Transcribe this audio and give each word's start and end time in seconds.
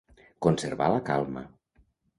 Conservar 0.45 0.89
la 0.95 1.05
calma. 1.13 1.47